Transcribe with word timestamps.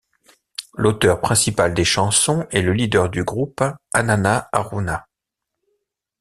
L'auteur 0.73 1.21
principal 1.21 1.75
des 1.75 1.85
chansons 1.85 2.47
est 2.49 2.63
le 2.63 2.73
leader 2.73 3.07
du 3.07 3.23
groupe, 3.23 3.63
Anana 3.93 4.49
Harouna. 4.51 5.07